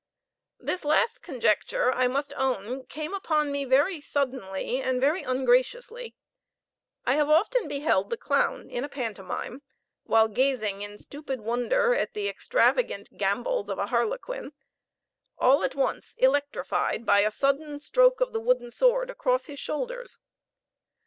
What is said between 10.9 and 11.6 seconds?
stupid